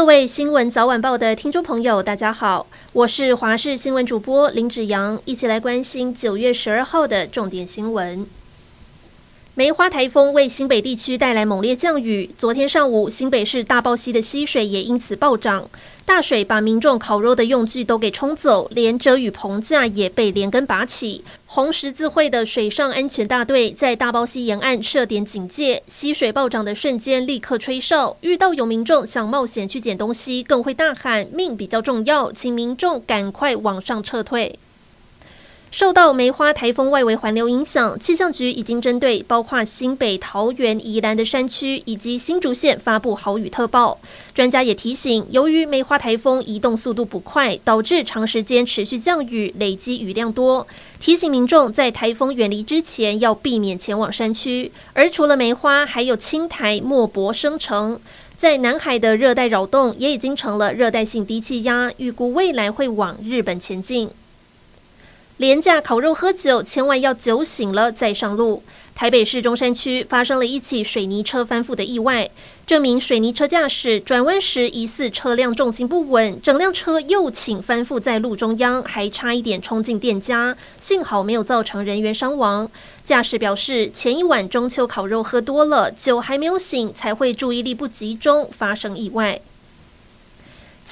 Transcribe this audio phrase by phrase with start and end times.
[0.00, 8.26] 各位新闻早晚报的听众朋友，大家好，我是华视新闻主播林子阳，一起来关心九月十二号的重点新闻。
[9.60, 12.30] 梅花台风为新北地区带来猛烈降雨。
[12.38, 15.68] 昨天上午，新北市大霸溪的溪水也因此暴涨，
[16.06, 21.22] 大水把民众烤肉的用具都给冲走，连遮雨棚架也被连根拔起。
[21.44, 34.58] 红十字会的水上安全大队在大霸溪沿岸设点警戒，溪水暴涨的瞬间立刻吹哨，遇到有民众想冒险去捡东西，更会大喊“命比较重要”，请民众赶快往上撤退。
[35.70, 43.96] 受到梅花台风外围环流影响，气象局已经针对包括新北、桃园、宜兰的山区以及新竹县发布豪雨特报。
[44.34, 50.66] 专家也提醒，由于梅花台风移动速度不快，导致长时间持续降雨，累积雨量多，
[50.98, 54.72] 提醒民众在台风远离之前要避免前往山区。
[54.92, 58.00] 而除了梅花，还有青台莫博生成，
[58.36, 64.10] 在南海的热带扰动也已经成了热带性低气压，预估未来会往日本前进。
[65.40, 68.62] 廉价烤肉喝酒，千万要酒醒了再上路。
[68.94, 72.28] 台北市中山区发生了一起水泥车翻覆的意外，
[72.66, 82.70] 这名水泥车驾驶转弯时疑似车辆重心不稳，整辆车右倾翻覆在路中央，还差一点冲进店家，幸好没有造成人员伤亡。
[83.02, 89.40] 驾驶表示，前一晚中秋烤肉喝多了，酒还没有醒，才会注意力不集中，发生意外。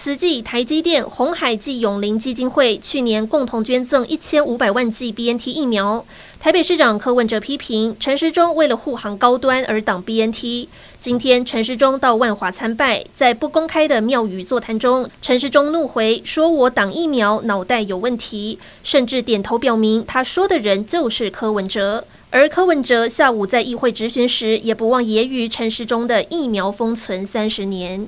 [0.00, 6.06] 慈济、台积电、鸿海暨永龄基金会去年共同捐赠一千五百万剂 BNT 疫苗。
[6.38, 10.68] 台北市长柯文哲批评陈时中为了护航高端而挡 BNT。
[11.00, 22.04] 今天陈时中到万华参拜，在不公开的庙宇座谈中，陈时中怒回说：“我挡疫苗脑袋有问题。”甚至点头表明他说的人就是柯文哲。
[22.30, 28.06] 而柯文哲下午在议会质询时，也不忘揶揄陈时中的疫苗封存三十年。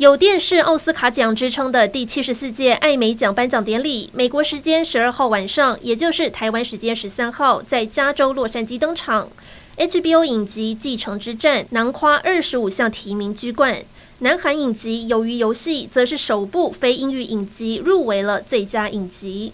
[0.00, 9.28] 有电视奥斯卡奖之称的第七十四届艾美奖颁奖典礼，美国时间十二号晚上，也就是台湾时间十三号，在加州洛杉矶登场。
[9.76, 13.82] HBO 影集《继承之战》囊括二十五项提名居冠，
[14.20, 19.52] 南韩影集《鱿鱼游戏》则是首部非英语影集入围了最佳影集。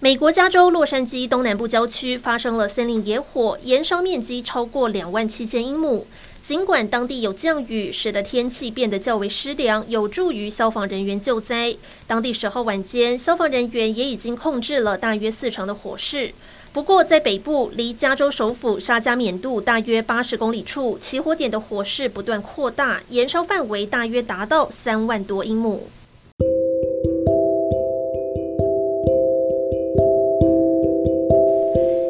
[0.00, 6.06] 美国加州洛杉矶东南部郊区发生了森林野火，燃烧面积超过两万七千英亩。
[6.48, 11.76] 尽管当地有降雨，使得天气变得较为湿凉，有助于消防人员救灾。
[12.06, 16.32] 当地十号晚间，消防人员也已经控制了大约四成的火势。
[16.72, 25.90] 不过，在北部离加州首府沙加缅度大约八十公里处，起火点的火势不断扩大，燃烧范围大约达到三万多英亩。